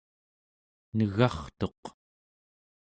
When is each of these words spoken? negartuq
negartuq 0.97 1.83